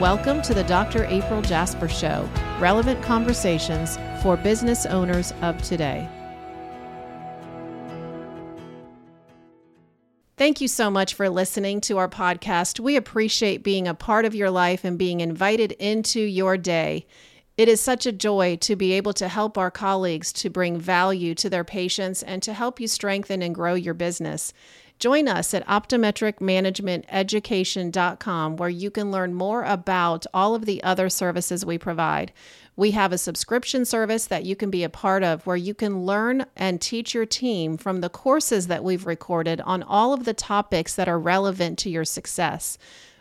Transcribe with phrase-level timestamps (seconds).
[0.00, 1.04] Welcome to the Dr.
[1.04, 6.08] April Jasper Show, relevant conversations for business owners of today.
[10.36, 12.80] Thank you so much for listening to our podcast.
[12.80, 17.06] We appreciate being a part of your life and being invited into your day.
[17.56, 21.36] It is such a joy to be able to help our colleagues to bring value
[21.36, 24.52] to their patients and to help you strengthen and grow your business.
[25.04, 31.62] Join us at optometricmanagementeducation.com where you can learn more about all of the other services
[31.62, 32.32] we provide.
[32.74, 36.06] We have a subscription service that you can be a part of where you can
[36.06, 40.32] learn and teach your team from the courses that we've recorded on all of the
[40.32, 42.78] topics that are relevant to your success.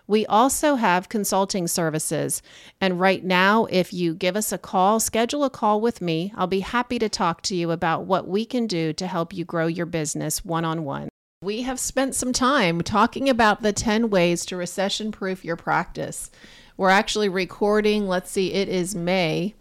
[0.07, 2.41] We also have consulting services.
[2.79, 6.47] And right now, if you give us a call, schedule a call with me, I'll
[6.47, 9.67] be happy to talk to you about what we can do to help you grow
[9.67, 11.09] your business one on one.
[11.43, 16.31] We have spent some time talking about the 10 ways to recession proof your practice.
[16.77, 19.53] We're actually recording, let's see, it is May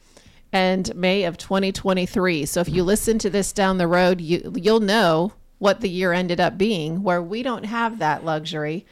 [0.53, 2.47] and May of 2023.
[2.47, 6.13] So if you listen to this down the road, you you'll know what the year
[6.13, 8.87] ended up being where we don't have that luxury.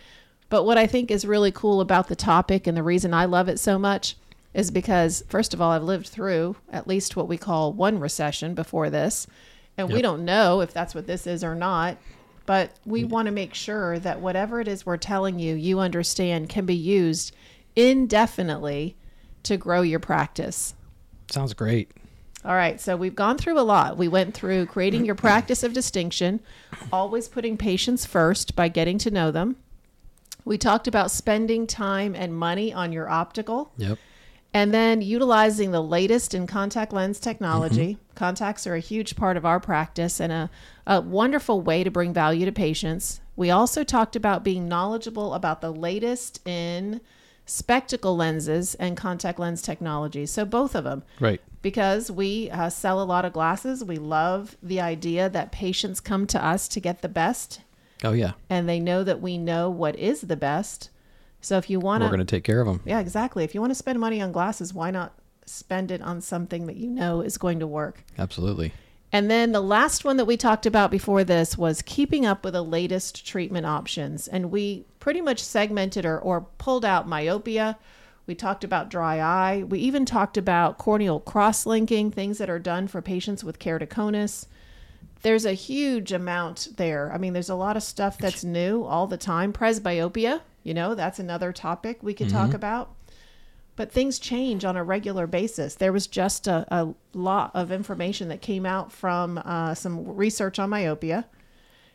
[0.48, 3.48] But what I think is really cool about the topic and the reason I love
[3.48, 4.17] it so much
[4.53, 8.55] is because first of all, I've lived through at least what we call one recession
[8.55, 9.28] before this,
[9.78, 9.95] and yep.
[9.95, 11.97] we don't know if that's what this is or not.
[12.51, 13.11] But we mm-hmm.
[13.11, 16.75] want to make sure that whatever it is we're telling you, you understand can be
[16.75, 17.33] used
[17.77, 18.97] indefinitely
[19.45, 20.75] to grow your practice.
[21.31, 21.93] Sounds great.
[22.45, 23.97] All right, so we've gone through a lot.
[23.97, 26.41] We went through creating your practice of distinction,
[26.93, 29.55] always putting patients first by getting to know them.
[30.45, 33.71] We talked about spending time and money on your optical.
[33.77, 33.97] Yep.
[34.53, 37.95] And then utilizing the latest in contact lens technology.
[37.95, 38.15] Mm-hmm.
[38.17, 40.51] Contacts are a huge part of our practice and a,
[40.87, 43.21] a wonderful way to bring value to patients.
[43.37, 47.01] We also talked about being knowledgeable about the latest in
[47.47, 50.27] spectacle lenses and contact lens technology.
[50.27, 51.03] So both of them.
[51.19, 51.41] Right.
[51.62, 56.27] Because we uh, sell a lot of glasses, we love the idea that patients come
[56.28, 57.61] to us to get the best.
[58.03, 58.32] Oh yeah.
[58.49, 60.91] And they know that we know what is the best.
[61.41, 62.81] So if you want to, we're going to take care of them.
[62.84, 63.45] Yeah, exactly.
[63.45, 65.15] If you want to spend money on glasses, why not
[65.47, 68.05] spend it on something that you know is going to work?
[68.19, 68.73] Absolutely.
[69.12, 72.55] And then the last one that we talked about before this was keeping up with
[72.55, 74.29] the latest treatment options.
[74.29, 77.77] And we pretty much segmented or, or pulled out myopia.
[78.27, 79.65] We talked about dry eye.
[79.65, 84.47] We even talked about corneal cross linking, things that are done for patients with keratoconus.
[85.23, 87.12] There's a huge amount there.
[87.12, 89.53] I mean, there's a lot of stuff that's new all the time.
[89.53, 92.37] Presbyopia, you know, that's another topic we could mm-hmm.
[92.37, 92.94] talk about
[93.81, 95.76] but things change on a regular basis.
[95.76, 100.59] There was just a, a lot of information that came out from uh, some research
[100.59, 101.26] on myopia.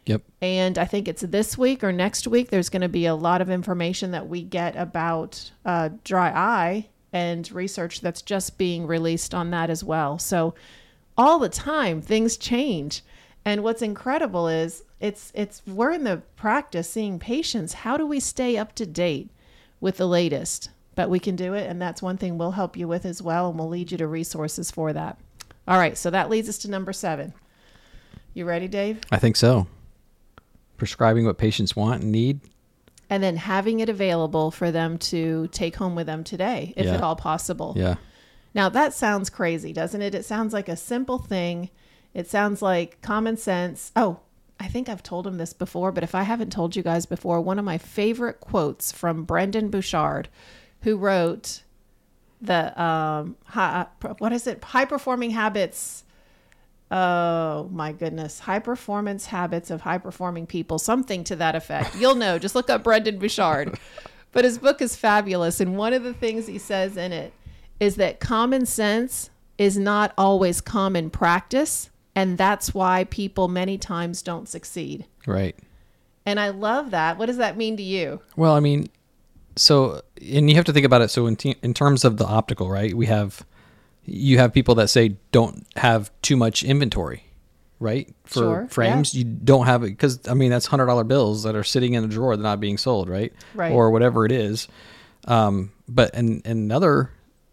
[0.08, 0.24] Yep.
[0.42, 3.40] And I think it's this week or next week, there's going to be a lot
[3.40, 9.36] of information that we get about uh, dry eye and research that's just being released
[9.36, 10.18] on that as well.
[10.18, 10.56] So
[11.16, 13.04] all the time, things change.
[13.46, 17.74] And what's incredible is it's it's we're in the practice seeing patients.
[17.74, 19.30] How do we stay up to date
[19.80, 20.70] with the latest?
[20.96, 21.70] but we can do it.
[21.70, 23.50] And that's one thing we'll help you with as well.
[23.50, 25.20] And we'll lead you to resources for that.
[25.68, 25.98] All right.
[25.98, 27.34] So that leads us to number seven.
[28.34, 29.02] You ready, Dave?
[29.12, 29.68] I think so.
[30.78, 32.40] Prescribing what patients want and need.
[33.10, 36.96] And then having it available for them to take home with them today, if yeah.
[36.96, 37.74] at all possible.
[37.78, 37.96] Yeah.
[38.54, 40.16] Now that sounds crazy, doesn't it?
[40.16, 41.70] It sounds like a simple thing.
[42.16, 43.92] It sounds like common sense.
[43.96, 44.22] Oh,
[44.58, 47.42] I think I've told him this before, but if I haven't told you guys before,
[47.42, 50.30] one of my favorite quotes from Brendon Burchard,
[50.84, 51.64] who wrote
[52.42, 53.88] the um, high,
[54.20, 54.64] what is it?
[54.64, 56.06] High performing habits.
[56.90, 58.40] Oh my goodness.
[58.40, 61.98] High performance habits of high performing people, something to that effect.
[61.98, 62.40] You'll know.
[62.40, 63.78] Just look up Brendon Burchard.
[64.32, 65.60] But his book is fabulous.
[65.60, 67.34] And one of the things he says in it
[67.82, 71.90] is that common sense is not always common practice.
[72.16, 75.06] And that's why people many times don't succeed.
[75.28, 75.56] Right.
[76.26, 77.18] And I love that.
[77.18, 78.22] What does that mean to you?
[78.36, 78.90] Well, I mean,
[79.56, 82.70] so and you have to think about it so in, in terms of the optical
[82.70, 83.46] right we have
[84.04, 87.24] you have people that say don't have too much inventory
[87.80, 89.20] right for sure, frames yeah.
[89.20, 92.04] you don't have it because i mean that's hundred dollar bills that are sitting in
[92.04, 94.68] a drawer that are not being sold right right or whatever it is
[95.28, 97.10] um, but in, in another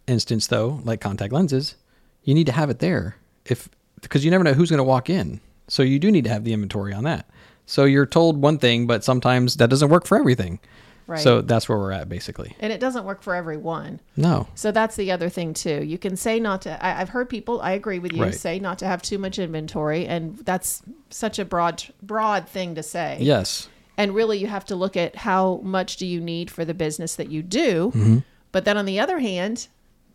[0.06, 1.76] instance though like contact lenses
[2.22, 3.16] you need to have it there
[3.46, 3.68] if
[4.02, 6.44] because you never know who's going to walk in so you do need to have
[6.44, 7.28] the inventory on that
[7.66, 10.58] so you're told one thing but sometimes that doesn't work for everything
[11.06, 11.20] Right.
[11.20, 12.56] So that's where we're at basically.
[12.60, 14.00] And it doesn't work for everyone.
[14.16, 14.48] No.
[14.54, 15.82] So that's the other thing too.
[15.84, 16.84] You can say not to.
[16.84, 17.60] I, have heard people.
[17.60, 18.22] I agree with you.
[18.22, 18.34] Right.
[18.34, 22.82] Say not to have too much inventory, and that's such a broad broad thing to
[22.82, 23.18] say.
[23.20, 23.68] Yes.
[23.98, 27.16] And really, you have to look at how much do you need for the business
[27.16, 27.88] that you do.
[27.94, 28.18] Mm-hmm.
[28.50, 29.68] But then on the other hand,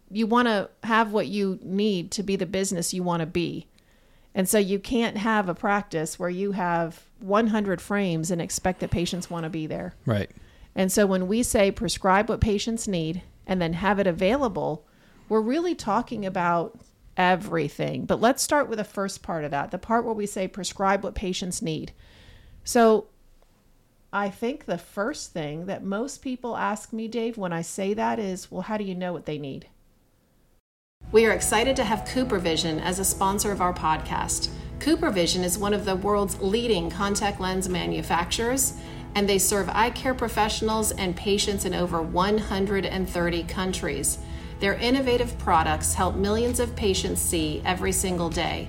[0.10, 3.68] you want to have what you need to be the business you want to be.
[4.38, 8.92] And so you can't have a practice where you have 100 frames and expect that
[8.92, 9.96] patients want to be there.
[10.06, 10.30] Right.
[10.76, 14.86] And so when we say prescribe what patients need and then have it available,
[15.28, 16.80] we're really talking about
[17.18, 18.06] everything.
[18.06, 21.04] But let's start with the first part of that the part where we say prescribe
[21.04, 21.92] what patients need.
[22.64, 23.08] So
[24.14, 28.20] I think the first thing that most people ask me, Dave, when I say that
[28.20, 29.68] is, well, how do you know what they need?
[31.10, 34.50] We are excited to have CooperVision as a sponsor of our podcast.
[34.80, 38.74] CooperVision is one of the world's leading contact lens manufacturers,
[39.16, 44.18] and they serve eye care professionals and patients in over 130 countries.
[44.60, 48.68] Their innovative products help millions of patients see every single day.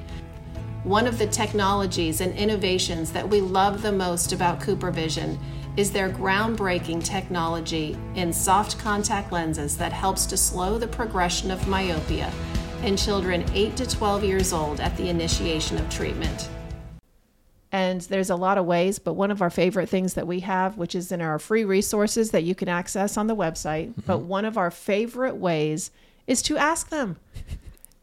[0.84, 5.36] One of the technologies and innovations that we love the most about CooperVision
[5.78, 11.68] is their groundbreaking technology in soft contact lenses that helps to slow the progression of
[11.68, 12.32] myopia
[12.82, 16.50] in children 8 to 12 years old at the initiation of treatment.
[17.70, 20.76] And there's a lot of ways, but one of our favorite things that we have,
[20.76, 24.00] which is in our free resources that you can access on the website, mm-hmm.
[24.04, 25.92] but one of our favorite ways
[26.26, 27.18] is to ask them.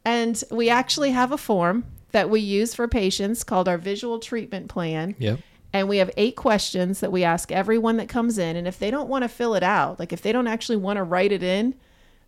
[0.06, 1.84] and we actually have a form
[2.14, 5.14] that we use for patients called our visual treatment plan.
[5.20, 5.42] Yep.
[5.76, 8.56] And we have eight questions that we ask everyone that comes in.
[8.56, 10.96] And if they don't want to fill it out, like if they don't actually want
[10.96, 11.76] to write it in,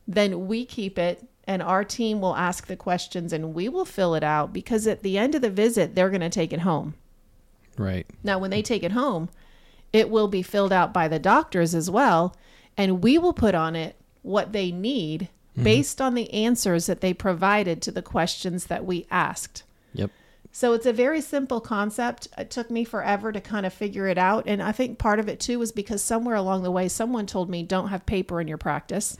[0.05, 4.15] then we keep it and our team will ask the questions and we will fill
[4.15, 6.95] it out because at the end of the visit, they're going to take it home.
[7.77, 8.05] Right.
[8.21, 9.29] Now, when they take it home,
[9.93, 12.35] it will be filled out by the doctors as well.
[12.75, 15.63] And we will put on it what they need mm-hmm.
[15.63, 19.63] based on the answers that they provided to the questions that we asked.
[20.51, 22.27] So it's a very simple concept.
[22.37, 24.45] It took me forever to kind of figure it out.
[24.47, 27.49] And I think part of it too was because somewhere along the way, someone told
[27.49, 29.17] me, don't have paper in your practice.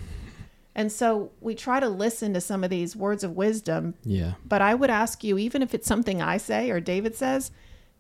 [0.74, 3.96] And so we try to listen to some of these words of wisdom.
[4.04, 4.34] Yeah.
[4.46, 7.52] But I would ask you, even if it's something I say or David says,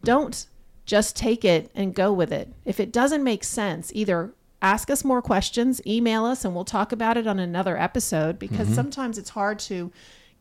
[0.03, 0.45] don't
[0.85, 2.53] just take it and go with it.
[2.65, 6.91] If it doesn't make sense, either ask us more questions, email us, and we'll talk
[6.91, 8.75] about it on another episode because mm-hmm.
[8.75, 9.91] sometimes it's hard to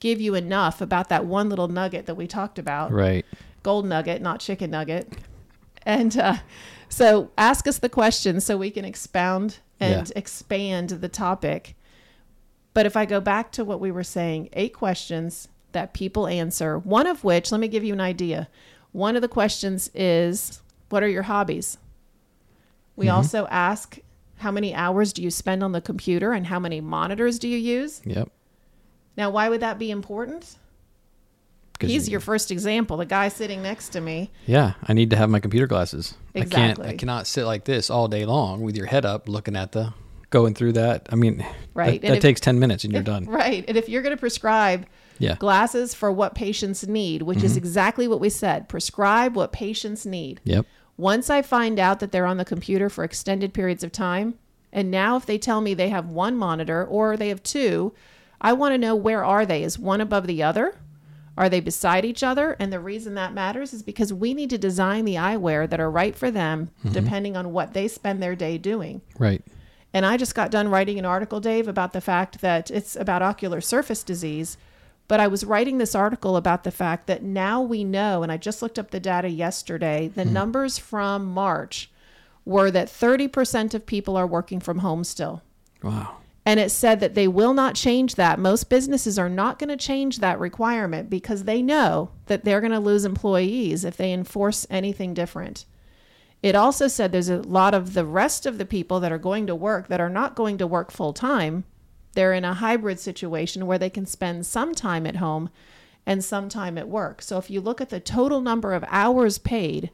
[0.01, 2.93] give you enough about that one little nugget that we talked about.
[2.93, 3.25] Right.
[3.63, 5.13] Gold nugget, not chicken nugget.
[5.83, 6.37] And uh,
[6.89, 10.19] so ask us the questions so we can expound and yeah.
[10.19, 11.77] expand the topic.
[12.75, 16.79] But if I go back to what we were saying, eight questions that people answer,
[16.79, 18.49] one of which, let me give you an idea.
[18.93, 21.79] One of the questions is, What are your hobbies?
[22.95, 23.17] We mm-hmm.
[23.17, 23.99] also ask,
[24.39, 27.59] How many hours do you spend on the computer and how many monitors do you
[27.59, 28.03] use?
[28.05, 28.31] Yep.
[29.17, 30.57] Now, why would that be important?
[31.81, 34.31] He's your first example, the guy sitting next to me.
[34.47, 36.15] Yeah, I need to have my computer glasses.
[36.35, 36.63] Exactly.
[36.63, 39.57] I can't I cannot sit like this all day long with your head up looking
[39.57, 39.93] at the
[40.31, 41.07] going through that.
[41.11, 42.01] I mean, right.
[42.01, 43.27] That, that if, takes 10 minutes and you're if, done.
[43.37, 43.65] Right.
[43.69, 44.87] And if you're going to prescribe
[45.19, 45.37] yeah.
[45.37, 47.47] glasses for what patients need, which mm-hmm.
[47.47, 50.41] is exactly what we said, prescribe what patients need.
[50.45, 50.67] Yep.
[50.97, 54.39] Once I find out that they're on the computer for extended periods of time,
[54.73, 57.93] and now if they tell me they have one monitor or they have two,
[58.41, 59.63] I want to know where are they?
[59.63, 60.75] Is one above the other?
[61.39, 62.57] Are they beside each other?
[62.59, 65.91] And the reason that matters is because we need to design the eyewear that are
[65.91, 66.93] right for them mm-hmm.
[66.93, 69.03] depending on what they spend their day doing.
[69.19, 69.43] Right.
[69.93, 73.23] And I just got done writing an article, Dave, about the fact that it's about
[73.23, 74.57] ocular surface disease.
[75.09, 78.39] But I was writing this article about the fact that now we know, and I
[78.39, 80.33] just looked up the data yesterday, the mm-hmm.
[80.33, 81.91] numbers from March
[82.45, 85.43] were that 30% of people are working from home still.
[85.83, 86.17] Wow.
[86.47, 88.39] And it said that they will not change that.
[88.39, 92.73] Most businesses are not going to change that requirement because they know that they're going
[92.73, 95.65] to lose employees if they enforce anything different.
[96.45, 99.49] It also said there's a lot of the rest of the people that are going
[99.49, 101.65] to work that are not going to work full time.
[102.13, 105.51] They're in a hybrid situation where they can spend some time at home
[106.07, 107.23] and some time at work.
[107.23, 109.91] So if you look at the total number of hours paid,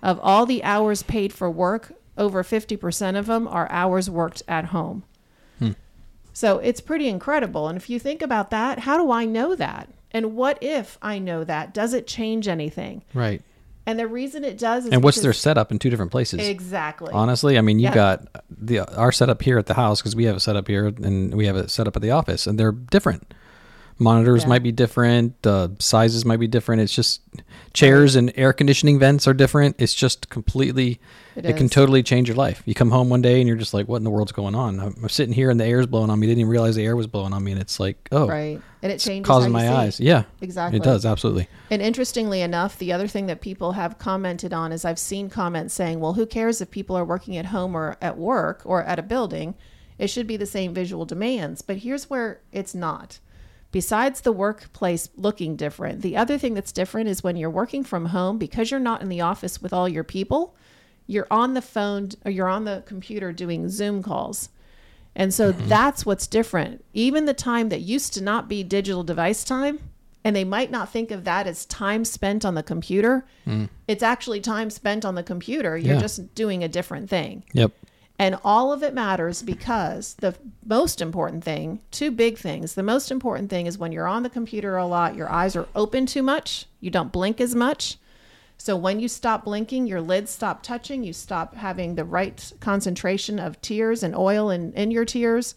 [0.00, 4.66] of all the hours paid for work, over 50% of them are hours worked at
[4.66, 5.02] home.
[6.36, 7.66] So it's pretty incredible.
[7.66, 9.88] And if you think about that, how do I know that?
[10.10, 11.72] And what if I know that?
[11.72, 13.02] Does it change anything?
[13.14, 13.40] Right.
[13.86, 16.46] And the reason it does is And what's their setup in two different places?
[16.46, 17.10] Exactly.
[17.10, 17.94] Honestly, I mean, you yeah.
[17.94, 21.34] got the our setup here at the house because we have a setup here and
[21.34, 23.32] we have a setup at the office and they're different
[23.98, 24.48] monitors yeah.
[24.48, 26.82] might be different uh, sizes might be different.
[26.82, 27.22] It's just
[27.72, 29.76] chairs and air conditioning vents are different.
[29.78, 31.00] It's just completely
[31.34, 32.62] it, it can totally change your life.
[32.66, 34.80] You come home one day and you're just like what in the world's going on?
[34.80, 36.26] I'm, I'm sitting here and the air's blowing on me.
[36.26, 38.60] Didn't even realize the air was blowing on me and it's like oh right.
[38.82, 39.98] And it changes causing my eyes.
[39.98, 40.78] Yeah exactly.
[40.78, 41.06] it does.
[41.06, 41.48] Absolutely.
[41.70, 45.74] And interestingly enough the other thing that people have commented on is i've seen comments
[45.74, 48.98] saying well who cares if people are working at home or at work or at
[48.98, 49.54] a building?
[49.98, 53.18] It should be the same visual demands, but here's where it's not.
[53.72, 58.06] Besides the workplace looking different, the other thing that's different is when you're working from
[58.06, 60.56] home, because you're not in the office with all your people,
[61.06, 64.48] you're on the phone or you're on the computer doing Zoom calls.
[65.14, 65.68] And so mm-hmm.
[65.68, 66.84] that's what's different.
[66.92, 69.78] Even the time that used to not be digital device time,
[70.24, 73.68] and they might not think of that as time spent on the computer, mm.
[73.86, 75.76] it's actually time spent on the computer.
[75.78, 76.00] You're Yeah.
[76.00, 77.44] just doing a different thing.
[77.52, 77.70] Yep.
[78.18, 82.74] And all of it matters because the most important thing, two big things.
[82.74, 85.68] The most important thing is when you're on the computer a lot, your eyes are
[85.74, 87.98] open too much, you don't blink as much.
[88.58, 93.38] So when you stop blinking, your lids stop touching, you stop having the right concentration
[93.38, 95.54] of tears and oil in, in your tears,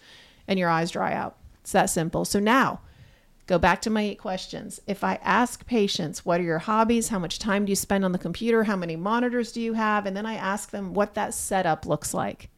[0.48, 1.38] and your eyes dry out.
[1.62, 2.26] It's that simple.
[2.26, 2.82] So now,
[3.50, 4.80] go back to my eight questions.
[4.86, 7.10] If I ask patients, what are your hobbies?
[7.10, 8.64] How much time do you spend on the computer?
[8.64, 10.06] How many monitors do you have?
[10.06, 12.52] And then I ask them what that setup looks like.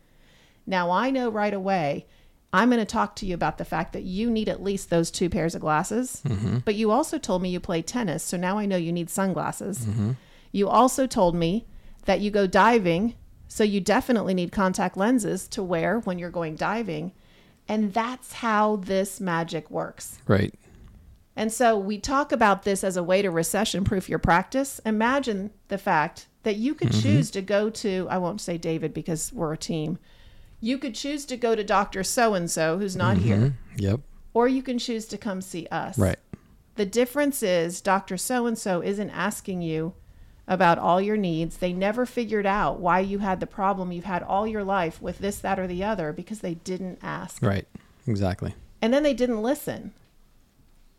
[0.68, 2.08] Now I know right away
[2.52, 5.10] I'm going to talk to you about the fact that you need at least those
[5.10, 6.22] two pairs of glasses.
[6.26, 6.58] Mm-hmm.
[6.66, 9.86] But you also told me you play tennis, so now I know you need sunglasses.
[9.86, 10.12] Mm-hmm.
[10.52, 11.66] You also told me
[12.04, 13.16] that you go diving,
[13.48, 17.14] so you definitely need contact lenses to wear when you're going diving.
[17.70, 20.20] And that's how this magic works.
[20.28, 20.54] Right.
[21.36, 24.80] And so we talk about this as a way to recession proof your practice.
[24.86, 27.02] Imagine the fact that you could mm-hmm.
[27.02, 29.98] choose to go to, I won't say David because we're a team.
[30.60, 32.04] You could choose to go to Dr.
[32.04, 33.26] So and so who's not mm-hmm.
[33.26, 34.02] here, Yep.
[34.34, 35.98] or you can choose to come see us.
[35.98, 36.20] Right.
[36.76, 38.18] The difference is Dr.
[38.18, 39.94] So and so isn't asking you
[40.48, 41.58] about all your needs.
[41.58, 45.20] They never figured out why you had the problem you've had all your life with
[45.20, 47.42] this, that, or the other because they didn't ask.
[47.42, 47.68] Right.
[48.08, 48.54] Exactly.
[48.82, 49.94] And then they didn't listen.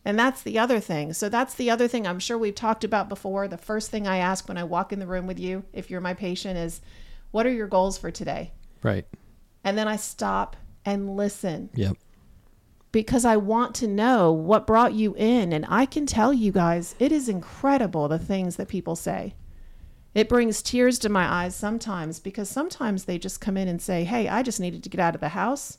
[0.04, 1.12] And that's the other thing.
[1.12, 3.47] So that's the other thing I'm sure we've talked about before.
[3.47, 6.00] The first thing I ask when I walk in the room with you, if you're
[6.00, 6.80] my patient, is
[7.30, 8.52] what are your goals for today?
[8.82, 9.06] Right.
[9.62, 11.97] And then I stop and listen Yep.
[12.90, 15.52] because I want to know what brought you in.
[15.52, 19.35] And I can tell you guys, it is incredible the things that people say.
[20.14, 24.02] It brings tears to my eyes sometimes because sometimes they just come in and say,
[24.04, 25.78] Hey, I just needed to get out of the house.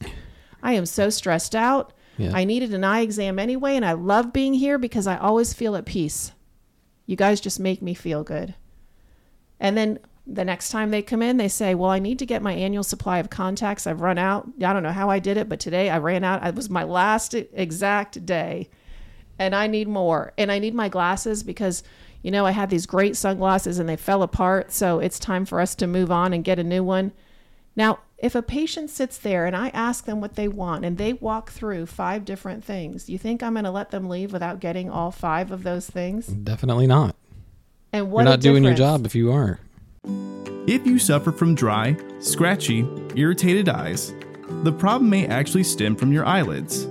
[0.63, 1.91] I am so stressed out.
[2.17, 2.31] Yeah.
[2.33, 5.75] I needed an eye exam anyway, and I love being here because I always feel
[5.75, 6.31] at peace.
[7.05, 8.55] You guys just make me feel good.
[9.59, 12.41] And then the next time they come in, they say, Well, I need to get
[12.41, 13.87] my annual supply of contacts.
[13.87, 14.47] I've run out.
[14.63, 16.45] I don't know how I did it, but today I ran out.
[16.45, 18.69] It was my last exact day,
[19.37, 20.33] and I need more.
[20.37, 21.83] And I need my glasses because,
[22.21, 24.71] you know, I had these great sunglasses and they fell apart.
[24.71, 27.11] So it's time for us to move on and get a new one.
[27.75, 31.11] Now, if a patient sits there and I ask them what they want and they
[31.11, 34.89] walk through five different things, you think I'm going to let them leave without getting
[34.89, 36.27] all five of those things?
[36.27, 37.17] Definitely not.
[37.91, 39.59] And what You're not doing your job if you are.
[40.65, 42.87] If you suffer from dry, scratchy,
[43.17, 44.13] irritated eyes,
[44.63, 46.85] the problem may actually stem from your eyelids.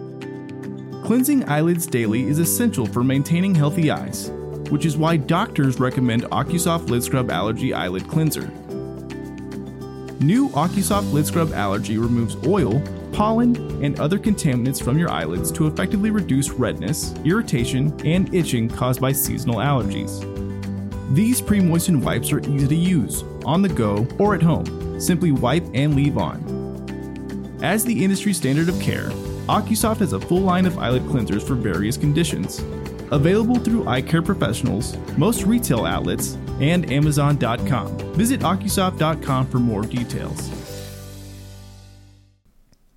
[1.02, 4.30] Cleansing eyelids daily is essential for maintaining healthy eyes,
[4.68, 8.52] which is why doctors recommend OcuSoft Lid Scrub Allergy Eyelid Cleanser.
[10.22, 12.80] New OcuSoft Lid Scrub Allergy removes oil,
[13.12, 19.00] pollen, and other contaminants from your eyelids to effectively reduce redness, irritation, and itching caused
[19.00, 20.22] by seasonal allergies.
[21.12, 25.00] These pre moistened wipes are easy to use, on the go, or at home.
[25.00, 27.58] Simply wipe and leave on.
[27.60, 29.08] As the industry standard of care,
[29.48, 32.60] OcuSoft has a full line of eyelid cleansers for various conditions.
[33.10, 37.98] Available through eye care professionals, most retail outlets, and Amazon.com.
[38.14, 40.50] Visit OcuSoft.com for more details.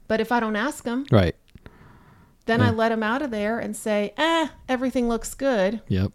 [0.07, 1.35] But if I don't ask them, Right.
[2.45, 5.81] then I let them out of there and say, eh, everything looks good.
[5.87, 6.11] Yep.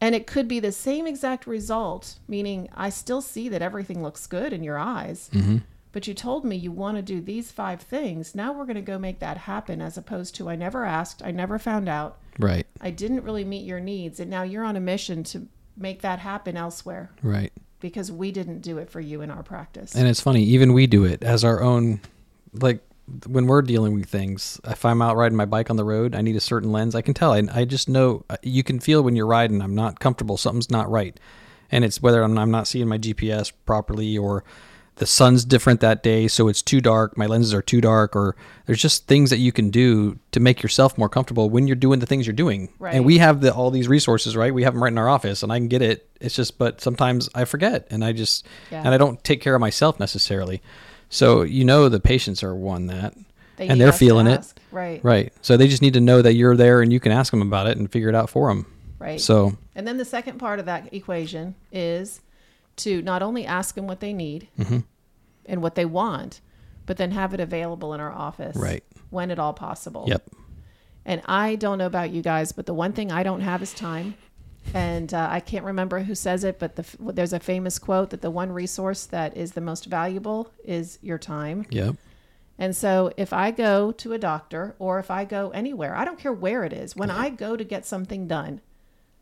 [0.00, 4.26] And it could be the same exact result, meaning I still see that everything looks
[4.26, 5.28] good in your eyes.
[5.32, 5.58] Mm-hmm.
[5.92, 8.34] But you told me you want to do these five things.
[8.34, 11.30] Now we're going to go make that happen, as opposed to I never asked, I
[11.32, 12.66] never found out, Right.
[12.80, 14.18] I didn't really meet your needs.
[14.18, 17.52] And now you're on a mission to make that happen elsewhere Right.
[17.80, 19.94] because we didn't do it for you in our practice.
[19.94, 22.00] And it's funny, even we do it as our own.
[22.54, 22.80] Like
[23.26, 26.20] when we're dealing with things, if I'm out riding my bike on the road, I
[26.20, 26.94] need a certain lens.
[26.94, 27.32] I can tell.
[27.32, 28.24] I, I just know.
[28.30, 29.60] uh, You can feel when you're riding.
[29.62, 30.36] I'm not comfortable.
[30.36, 31.18] Something's not right,
[31.70, 34.44] and it's whether I'm, I'm not seeing my GPS properly or
[34.96, 37.16] the sun's different that day, so it's too dark.
[37.16, 40.62] My lenses are too dark, or there's just things that you can do to make
[40.62, 42.68] yourself more comfortable when you're doing the things you're doing.
[42.78, 42.94] Right.
[42.94, 44.52] And we have the, all these resources, right?
[44.52, 46.08] We have them right in our office, and I can get it.
[46.20, 48.80] It's just, but sometimes I forget, and I just, Yeah.
[48.84, 50.60] and I don't take care of myself necessarily.
[51.08, 53.14] So you know the patients are one that,
[53.56, 54.46] They and they're feeling it.
[54.70, 55.02] Right.
[55.02, 55.32] right?
[55.42, 57.66] So they just need to know that you're there and you can ask them about
[57.66, 58.66] it and figure it out for them.
[58.98, 59.20] Right.
[59.20, 62.20] So And then the second part of that equation is
[62.76, 64.78] to not only ask them what they need Mm-hmm.
[65.46, 66.40] and what they want,
[66.86, 68.82] but then have it available in our office Right.
[69.10, 70.04] when at all possible.
[70.08, 70.30] Yep.
[71.04, 73.72] And I don't know about you guys, but the one thing I don't have is
[73.74, 74.14] time.
[74.74, 78.22] And uh, I can't remember who says it, but the, there's a famous quote that
[78.22, 81.66] the one resource that is the most valuable is your time.
[81.70, 81.96] Yep.
[82.58, 86.18] And so if I go to a doctor or if I go anywhere, I don't
[86.18, 88.60] care where it is, when I go to get something done,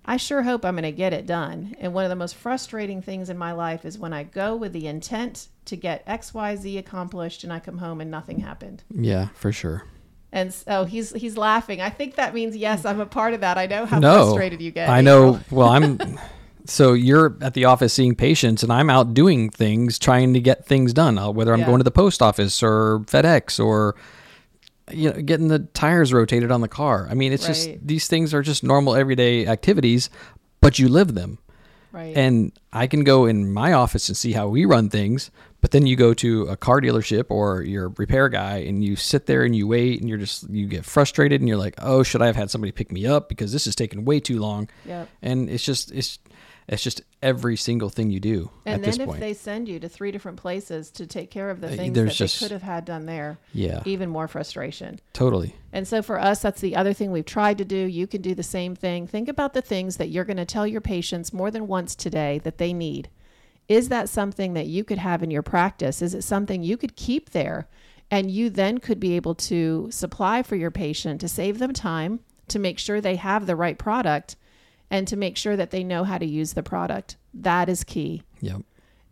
[0.05, 1.77] I sure hope I'm going to get it done.
[1.79, 4.73] And one of the most frustrating things in my life is when I go with
[4.73, 8.83] the intent to get XYZ accomplished and I come home and nothing happened.
[8.91, 9.85] Yeah, for sure.
[10.33, 11.81] And so he's he's laughing.
[11.81, 13.59] I think that means yes, I'm a part of that.
[13.59, 14.89] I know how no, frustrated you get.
[14.89, 15.41] I know.
[15.51, 15.99] Well, I'm.
[16.67, 20.65] so you're at the office seeing patients, and I'm out doing things, trying to get
[20.67, 21.19] things done.
[21.19, 21.67] Uh, whether I'm Yeah.
[21.67, 23.97] going to the post office or FedEx or
[24.93, 27.07] you know getting the tires rotated on the car.
[27.11, 30.11] I mean, it's just these things are just normal everyday activities,
[30.61, 31.39] but you live them.
[31.93, 32.17] Right.
[32.17, 35.87] And I can go in my office and see how we run things, but then
[35.87, 39.57] you go to a car dealership or your repair guy and you sit there and
[39.57, 42.37] you wait and you're just you get frustrated and you're like, "Oh, should I have
[42.37, 45.09] had somebody pick me up because this is taking way too long?" Yep.
[45.23, 46.19] And it's just it's
[46.71, 49.21] it's just every single thing you do and then if point.
[49.21, 52.11] they send you to three different places to take care of the Uh, things there's
[52.11, 53.83] that just- they could have had done there, yeah.
[53.85, 54.99] even more frustration.
[55.13, 55.57] Totally.
[55.73, 57.77] And so for us, that's the other thing we've tried to do.
[57.77, 59.07] You can do the same thing.
[59.07, 62.41] Think about the things that you're going to tell your patients more than once today
[62.45, 63.09] that they need.
[63.69, 66.01] Is that something that you could have in your practice?
[66.03, 67.69] Is it something you could keep there
[68.11, 72.21] and you then could be able to supply for your patient to save them time,
[72.49, 74.35] to make sure they have the right product,
[74.91, 77.17] and to make sure that they know how to use the product?
[77.33, 78.23] That is key.
[78.41, 78.63] Yep.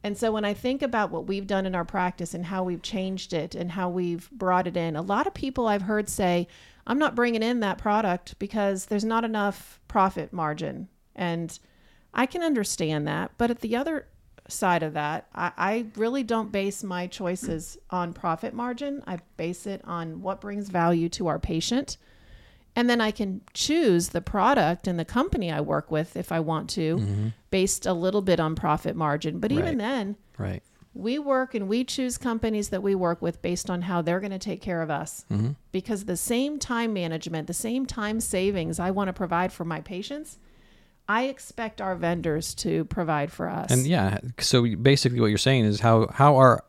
[0.03, 2.83] And so when I think about what we've done in our practice and how we've
[2.83, 6.47] changed it and how we've brought it in, a lot of people I've heard say,
[6.87, 10.89] I'm not bringing in that product because there's not enough profit margin.
[11.15, 11.59] And
[12.15, 13.33] I can understand that.
[13.39, 14.07] But at the other
[14.49, 19.03] side of that, I, I really don't base my choices on profit margin.
[19.07, 21.99] I base it on what brings value to our patient.
[22.79, 26.39] And then I can choose the product and the company I work with if I
[26.39, 27.29] want to, mm-hmm.
[27.51, 29.41] based a little bit on profit margin.
[29.41, 29.79] But even Right.
[29.79, 30.63] then, Right.
[30.95, 34.31] we work and we choose companies that we work with based on how they're going
[34.31, 35.25] to take care of us.
[35.29, 35.55] Mm-hmm.
[35.73, 39.81] Because the same time management, the same time savings I want to provide for my
[39.81, 40.39] patients,
[41.09, 43.73] I expect our vendors to provide for us.
[43.73, 46.63] And yeah, so basically what you're saying is how how are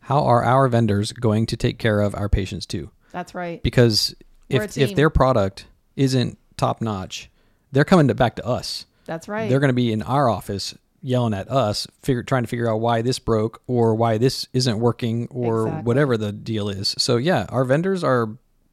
[0.00, 2.90] how are our vendors going to take care of our patients too?
[3.12, 3.62] That's right.
[3.62, 4.14] Because
[4.54, 7.30] if if their product isn't top notch,
[7.72, 8.86] they're coming to, back to us.
[9.04, 9.48] That's right.
[9.48, 12.80] They're going to be in our office yelling at us, figure, trying to figure out
[12.80, 15.84] why this broke or why this isn't working or Exactly.
[15.84, 16.94] whatever the deal is.
[16.98, 18.30] So yeah, our vendors are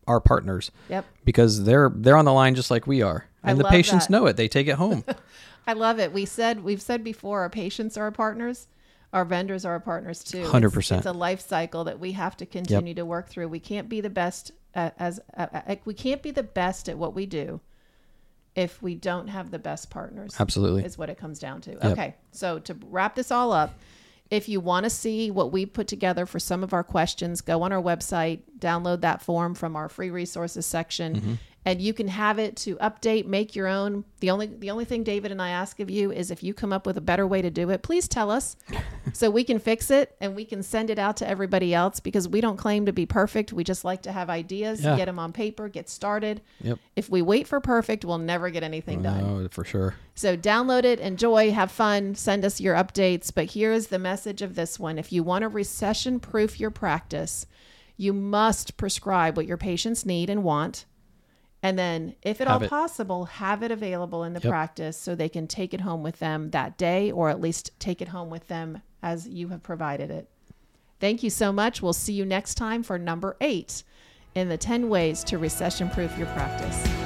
[0.07, 1.05] our partners yep.
[1.25, 4.07] because they're they're on the line just like we are, I and the love patients
[4.07, 4.11] that.
[4.11, 4.37] know it.
[4.37, 5.03] They take it home.
[5.67, 6.11] I love it.
[6.11, 8.67] We said we've said before our patients are our partners.
[9.13, 10.43] Our vendors are our partners too.
[10.45, 10.97] 100%.
[10.97, 13.49] It's a life cycle that we have to continue to work through.
[13.49, 17.13] We can't be the best as uh, uh, we can't be the best at what
[17.13, 17.59] we do
[18.55, 20.35] if we don't have the best partners.
[20.39, 20.83] Absolutely.
[20.83, 21.87] is what it comes down to.
[21.91, 23.73] Okay, so to wrap this all up,
[24.29, 27.63] if you want to see what we put together for some of our questions, go
[27.63, 32.39] on our website, download that form from our free resources section, and you can have
[32.39, 34.03] it to update, make your own.
[34.19, 36.73] The only the only thing David and I ask of you is if you come
[36.73, 38.55] up with a better way to do it, please tell us
[39.13, 42.27] so we can fix it and we can send it out to everybody else because
[42.27, 43.53] we don't claim to be perfect.
[43.53, 44.97] We just like to have ideas, Yeah.
[44.97, 46.41] get them on paper, get started.
[46.61, 46.79] Yep.
[46.95, 49.23] If we wait for perfect, we'll never get anything oh, done.
[49.23, 49.95] Oh, for sure.
[50.15, 53.31] So download it, enjoy, have fun, send us your updates.
[53.33, 54.97] But here is the message of this one.
[54.97, 57.45] If you want to recession proof your practice,
[57.97, 60.85] you must prescribe what your patients need and want.
[61.63, 62.69] And then, if at Have all it.
[62.69, 64.49] possible, have it available in the Yep.
[64.49, 68.01] practice so they can take it home with them that day or at least take
[68.01, 70.27] it home with them as you have provided it.
[70.99, 71.81] Thank you so much.
[71.81, 73.83] We'll see you next time for number eight
[74.33, 77.00] in the 10 ways to recession proof your practice.